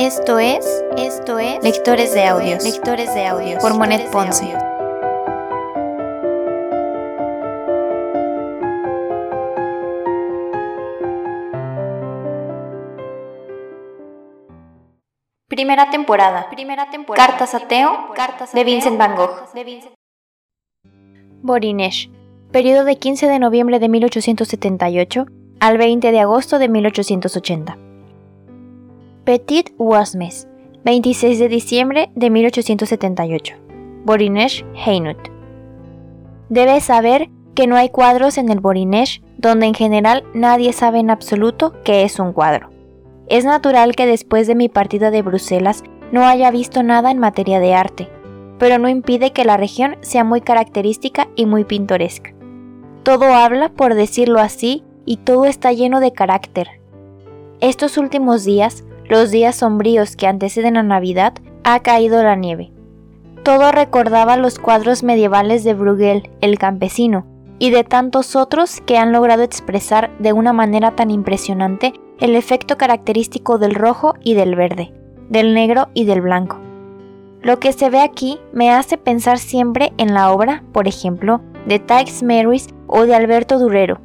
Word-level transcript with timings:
Esto 0.00 0.38
es, 0.38 0.64
esto 0.96 1.38
es 1.38 1.62
Lectores 1.62 2.14
de 2.14 2.24
Audios, 2.24 2.64
Lectores 2.64 3.12
de 3.12 3.26
Audios 3.26 3.60
por 3.60 3.76
Monet 3.76 4.10
Ponce. 4.10 4.46
Primera 15.48 15.90
temporada. 15.90 16.48
Primera 16.48 16.88
temporada. 16.90 17.26
Cartas 17.26 17.54
a 17.54 17.68
Teo, 17.68 18.14
Cartas 18.14 18.54
de 18.54 18.64
Vincent 18.64 18.96
Van 18.96 19.14
Gogh. 19.14 19.50
Borinesh. 21.42 22.10
Periodo 22.50 22.84
de 22.84 22.96
15 22.96 23.26
de 23.26 23.38
noviembre 23.38 23.78
de 23.78 23.90
1878 23.90 25.26
al 25.60 25.76
20 25.76 26.10
de 26.10 26.20
agosto 26.20 26.58
de 26.58 26.70
1880. 26.70 27.89
Petit 29.24 29.74
Wasmes, 29.76 30.48
26 30.84 31.38
de 31.38 31.48
diciembre 31.48 32.10
de 32.14 32.30
1878. 32.30 33.54
Borinesh 34.06 34.64
Heinut. 34.74 35.18
Debes 36.48 36.84
saber 36.84 37.28
que 37.54 37.66
no 37.66 37.76
hay 37.76 37.90
cuadros 37.90 38.38
en 38.38 38.48
el 38.48 38.60
Borinesh 38.60 39.22
donde 39.36 39.66
en 39.66 39.74
general 39.74 40.24
nadie 40.32 40.72
sabe 40.72 41.00
en 41.00 41.10
absoluto 41.10 41.74
qué 41.84 42.02
es 42.04 42.18
un 42.18 42.32
cuadro. 42.32 42.70
Es 43.28 43.44
natural 43.44 43.94
que 43.94 44.06
después 44.06 44.46
de 44.46 44.54
mi 44.54 44.70
partida 44.70 45.10
de 45.10 45.20
Bruselas 45.20 45.84
no 46.12 46.26
haya 46.26 46.50
visto 46.50 46.82
nada 46.82 47.10
en 47.10 47.18
materia 47.18 47.60
de 47.60 47.74
arte, 47.74 48.08
pero 48.58 48.78
no 48.78 48.88
impide 48.88 49.32
que 49.32 49.44
la 49.44 49.58
región 49.58 49.96
sea 50.00 50.24
muy 50.24 50.40
característica 50.40 51.28
y 51.36 51.44
muy 51.44 51.64
pintoresca. 51.64 52.32
Todo 53.02 53.26
habla, 53.34 53.68
por 53.68 53.94
decirlo 53.94 54.40
así, 54.40 54.82
y 55.04 55.18
todo 55.18 55.44
está 55.44 55.72
lleno 55.72 56.00
de 56.00 56.14
carácter. 56.14 56.80
Estos 57.60 57.98
últimos 57.98 58.44
días, 58.44 58.84
los 59.10 59.30
días 59.30 59.56
sombríos 59.56 60.16
que 60.16 60.26
anteceden 60.26 60.76
a 60.76 60.82
Navidad, 60.82 61.34
ha 61.64 61.80
caído 61.80 62.22
la 62.22 62.36
nieve. 62.36 62.72
Todo 63.42 63.72
recordaba 63.72 64.36
los 64.36 64.58
cuadros 64.58 65.02
medievales 65.02 65.64
de 65.64 65.74
Bruegel, 65.74 66.30
el 66.40 66.58
campesino, 66.58 67.26
y 67.58 67.70
de 67.70 67.84
tantos 67.84 68.36
otros 68.36 68.80
que 68.86 68.96
han 68.96 69.12
logrado 69.12 69.42
expresar 69.42 70.16
de 70.18 70.32
una 70.32 70.52
manera 70.52 70.92
tan 70.92 71.10
impresionante 71.10 71.92
el 72.20 72.36
efecto 72.36 72.78
característico 72.78 73.58
del 73.58 73.74
rojo 73.74 74.14
y 74.22 74.34
del 74.34 74.54
verde, 74.54 74.94
del 75.28 75.54
negro 75.54 75.88
y 75.92 76.04
del 76.04 76.20
blanco. 76.20 76.58
Lo 77.42 77.58
que 77.58 77.72
se 77.72 77.90
ve 77.90 78.00
aquí 78.00 78.38
me 78.52 78.70
hace 78.70 78.96
pensar 78.96 79.38
siempre 79.38 79.92
en 79.98 80.14
la 80.14 80.30
obra, 80.30 80.62
por 80.72 80.86
ejemplo, 80.86 81.40
de 81.66 81.78
Tykes 81.78 82.22
Marys 82.22 82.68
o 82.86 83.06
de 83.06 83.14
Alberto 83.14 83.58
Durero, 83.58 84.00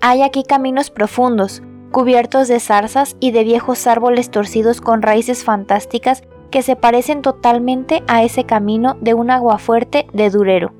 hay 0.00 0.22
aquí 0.22 0.44
caminos 0.44 0.90
profundos, 0.90 1.60
cubiertos 1.90 2.48
de 2.48 2.60
zarzas 2.60 3.16
y 3.20 3.30
de 3.30 3.44
viejos 3.44 3.86
árboles 3.86 4.30
torcidos 4.30 4.80
con 4.80 5.02
raíces 5.02 5.44
fantásticas 5.44 6.22
que 6.50 6.62
se 6.62 6.76
parecen 6.76 7.22
totalmente 7.22 8.02
a 8.06 8.22
ese 8.22 8.44
camino 8.44 8.96
de 9.00 9.14
un 9.14 9.30
aguafuerte 9.30 10.06
de 10.12 10.30
Durero, 10.30 10.72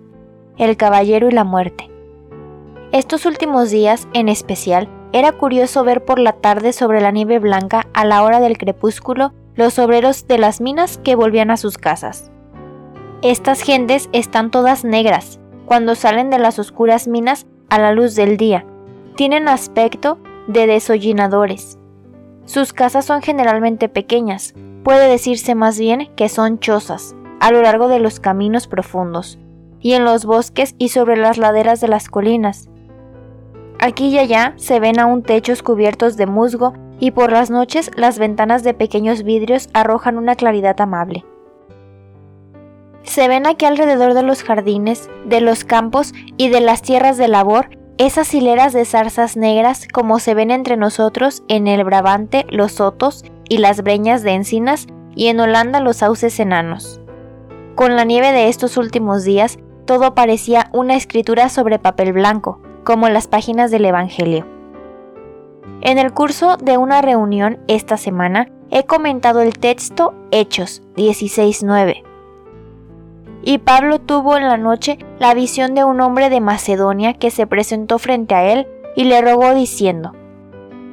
el 0.56 0.77
caballero 0.77 1.28
y 1.28 1.33
la 1.33 1.45
muerte. 1.45 1.91
Estos 2.92 3.27
últimos 3.27 3.70
días, 3.70 4.09
en 4.15 4.28
especial, 4.28 4.89
era 5.12 5.33
curioso 5.33 5.84
ver 5.84 6.05
por 6.05 6.19
la 6.19 6.33
tarde 6.33 6.73
sobre 6.73 7.00
la 7.00 7.11
nieve 7.11 7.39
blanca 7.39 7.87
a 7.93 8.05
la 8.05 8.22
hora 8.22 8.41
del 8.41 8.59
crepúsculo 8.59 9.33
los 9.55 9.78
obreros 9.78 10.27
de 10.28 10.39
las 10.39 10.61
minas 10.61 10.98
que 10.98 11.17
volvían 11.17 11.50
a 11.50 11.56
sus 11.56 11.78
casas. 11.78 12.31
Estas 13.22 13.62
gentes 13.62 14.09
están 14.12 14.50
todas 14.50 14.84
negras 14.84 15.41
cuando 15.67 15.95
salen 15.97 16.31
de 16.31 16.39
las 16.39 16.59
oscuras 16.59 17.09
minas 17.09 17.47
a 17.69 17.78
la 17.78 17.93
luz 17.93 18.15
del 18.15 18.37
día, 18.37 18.65
tienen 19.17 19.48
aspecto 19.48 20.19
de 20.49 20.67
desollinadores. 20.67 21.79
Sus 22.47 22.73
casas 22.73 23.05
son 23.05 23.23
generalmente 23.23 23.89
pequeñas, 23.89 24.55
puede 24.83 25.09
decirse 25.09 25.55
más 25.55 25.78
bien 25.78 26.09
que 26.17 26.28
son 26.28 26.59
chozas, 26.59 27.15
a 27.39 27.53
lo 27.53 27.62
largo 27.62 27.87
de 27.87 28.00
los 28.00 28.19
caminos 28.19 28.67
profundos, 28.67 29.39
y 29.81 29.93
en 29.93 30.05
los 30.05 30.25
bosques 30.25 30.75
y 30.78 30.89
sobre 30.89 31.17
las 31.17 31.39
laderas 31.39 31.81
de 31.81 31.89
las 31.89 32.09
colinas. 32.09 32.69
Aquí 33.78 34.09
y 34.09 34.19
allá 34.19 34.55
se 34.56 34.81
ven 34.81 34.99
aún 34.99 35.22
techos 35.22 35.62
cubiertos 35.62 36.17
de 36.17 36.27
musgo 36.27 36.72
y 36.99 37.12
por 37.12 37.31
las 37.31 37.51
noches 37.51 37.91
las 37.95 38.19
ventanas 38.19 38.65
de 38.65 38.75
pequeños 38.75 39.22
vidrios 39.22 39.69
arrojan 39.72 40.19
una 40.19 40.34
claridad 40.34 40.81
amable. 40.81 41.25
Se 43.05 43.28
ven 43.28 43.47
aquí 43.47 43.67
alrededor 43.67 44.15
de 44.15 44.22
los 44.22 44.43
jardines, 44.43 45.09
de 45.27 45.41
los 45.41 45.65
campos 45.65 46.12
y 46.37 46.49
de 46.49 46.61
las 46.61 46.83
tierras 46.83 47.17
de 47.19 47.28
labor 47.28 47.78
esas 47.98 48.32
hileras 48.32 48.72
de 48.72 48.84
zarzas 48.84 49.36
negras 49.36 49.88
como 49.92 50.20
se 50.20 50.34
ven 50.34 50.53
entre 50.53 50.76
nosotros 50.76 51.42
en 51.48 51.66
el 51.66 51.82
Brabante 51.82 52.47
los 52.48 52.72
sotos 52.72 53.25
y 53.48 53.59
las 53.59 53.82
breñas 53.82 54.22
de 54.22 54.32
encinas 54.34 54.86
y 55.16 55.26
en 55.26 55.41
Holanda 55.41 55.81
los 55.81 55.97
sauces 55.98 56.38
enanos. 56.38 57.00
Con 57.75 57.97
la 57.97 58.04
nieve 58.04 58.31
de 58.31 58.48
estos 58.48 58.76
últimos 58.76 59.25
días, 59.25 59.59
todo 59.84 60.14
parecía 60.14 60.70
una 60.72 60.94
escritura 60.94 61.48
sobre 61.48 61.81
papel 61.81 62.12
blanco, 62.12 62.60
como 62.84 63.09
las 63.09 63.26
páginas 63.26 63.72
del 63.72 63.84
Evangelio. 63.84 64.47
En 65.80 65.98
el 65.98 66.12
curso 66.12 66.56
de 66.56 66.76
una 66.76 67.03
reunión 67.03 67.59
esta 67.66 67.97
semana 67.97 68.48
he 68.70 68.84
comentado 68.84 69.42
el 69.42 69.59
texto 69.59 70.15
Hechos 70.30 70.82
16.9 70.97 72.08
y 73.48 73.56
Pablo 73.56 73.98
tuvo 73.98 74.36
en 74.36 74.47
la 74.47 74.59
noche 74.59 74.98
la 75.19 75.32
visión 75.32 75.75
de 75.75 75.82
un 75.82 76.03
hombre 76.03 76.28
de 76.28 76.38
Macedonia 76.38 77.14
que 77.14 77.31
se 77.31 77.47
presentó 77.47 77.98
frente 77.98 78.34
a 78.34 78.44
él 78.44 78.69
y 78.94 79.04
le 79.04 79.22
rogó 79.22 79.54
diciendo, 79.54 80.12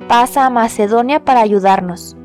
pasa 0.07 0.45
a 0.45 0.49
Macedonia 0.49 1.19
para 1.25 1.41
ayudarnos. 1.41 2.15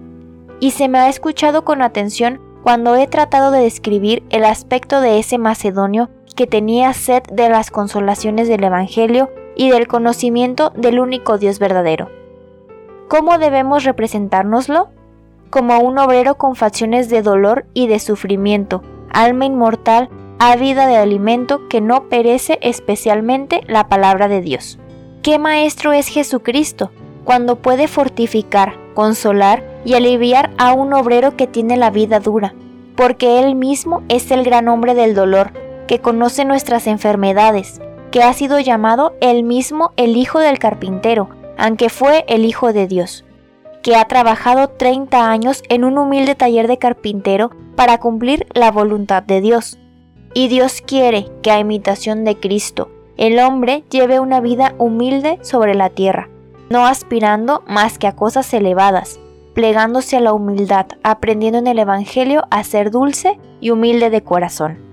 Y 0.60 0.70
se 0.70 0.86
me 0.86 1.00
ha 1.00 1.08
escuchado 1.08 1.64
con 1.64 1.82
atención 1.82 2.41
cuando 2.62 2.94
he 2.94 3.08
tratado 3.08 3.50
de 3.50 3.62
describir 3.62 4.22
el 4.30 4.44
aspecto 4.44 5.00
de 5.00 5.18
ese 5.18 5.36
macedonio 5.36 6.10
que 6.36 6.47
tenía 6.47 6.92
sed 6.92 7.24
de 7.32 7.48
las 7.48 7.72
consolaciones 7.72 8.47
del 8.47 8.62
Evangelio 8.62 9.30
y 9.56 9.70
del 9.70 9.88
conocimiento 9.88 10.70
del 10.76 11.00
único 11.00 11.38
Dios 11.38 11.58
verdadero. 11.58 12.08
¿Cómo 13.08 13.36
debemos 13.38 13.82
representárnoslo? 13.82 14.91
Como 15.50 15.80
un 15.80 15.98
obrero 15.98 16.36
con 16.36 16.54
facciones 16.54 17.08
de 17.08 17.22
dolor 17.22 17.66
y 17.74 17.88
de 17.88 17.98
sufrimiento, 17.98 18.84
alma 19.10 19.44
inmortal, 19.44 20.09
ávida 20.38 20.87
de 20.87 20.97
alimento 20.97 21.69
que 21.69 21.81
no 21.81 22.09
perece 22.09 22.59
especialmente 22.62 23.62
la 23.66 23.88
palabra 23.88 24.28
de 24.28 24.41
Dios. 24.41 24.78
¿Qué 25.22 25.38
maestro 25.38 25.93
es 25.93 26.09
Jesucristo 26.09 26.91
cuando 27.25 27.56
puede 27.56 27.88
fortificar, 27.88 28.75
consolar 28.94 29.62
y 29.84 29.94
aliviar 29.94 30.50
a 30.59 30.72
un 30.72 30.94
obrero 30.94 31.37
que 31.37 31.47
tiene 31.47 31.76
la 31.76 31.91
vida 31.91 32.21
dura? 32.21 32.54
Porque 32.97 33.41
Él 33.41 33.54
mismo 33.54 34.03
es 34.09 34.31
el 34.31 34.44
gran 34.44 34.69
hombre 34.69 34.94
del 34.94 35.15
dolor, 35.15 35.53
que 35.87 36.00
conoce 36.00 36.44
nuestras 36.44 36.87
enfermedades, 36.87 37.81
que 38.10 38.22
ha 38.22 38.32
sido 38.32 38.59
llamado 38.60 39.15
el 39.21 39.42
mismo 39.42 39.92
el 39.97 40.16
Hijo 40.16 40.38
del 40.38 40.59
Carpintero, 40.59 41.28
aunque 41.59 41.88
fue 41.88 42.25
el 42.28 42.44
Hijo 42.44 42.72
de 42.72 42.87
Dios 42.87 43.25
que 43.82 43.96
ha 43.96 44.04
trabajado 44.06 44.68
30 44.68 45.30
años 45.30 45.62
en 45.68 45.84
un 45.84 45.98
humilde 45.98 46.34
taller 46.34 46.68
de 46.68 46.78
carpintero 46.78 47.50
para 47.76 47.98
cumplir 47.98 48.46
la 48.52 48.70
voluntad 48.70 49.22
de 49.22 49.41
Dios. 49.41 49.78
Y 50.34 50.48
Dios 50.48 50.80
quiere 50.86 51.28
que 51.42 51.50
a 51.50 51.58
imitación 51.58 52.24
de 52.24 52.38
Cristo, 52.38 52.91
el 53.16 53.38
hombre 53.38 53.84
lleve 53.91 54.20
una 54.20 54.41
vida 54.41 54.74
humilde 54.78 55.38
sobre 55.42 55.74
la 55.74 55.91
tierra, 55.91 56.28
no 56.70 56.86
aspirando 56.86 57.62
más 57.66 57.98
que 57.98 58.06
a 58.06 58.16
cosas 58.16 58.52
elevadas, 58.54 59.18
plegándose 59.54 60.16
a 60.16 60.20
la 60.20 60.32
humildad, 60.32 60.86
aprendiendo 61.02 61.58
en 61.58 61.66
el 61.66 61.78
Evangelio 61.78 62.47
a 62.50 62.64
ser 62.64 62.91
dulce 62.91 63.38
y 63.60 63.70
humilde 63.70 64.10
de 64.10 64.22
corazón. 64.22 64.90